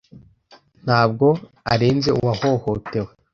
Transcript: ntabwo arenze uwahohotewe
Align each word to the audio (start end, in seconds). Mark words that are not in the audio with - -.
ntabwo 0.85 1.27
arenze 1.73 2.09
uwahohotewe 2.17 3.11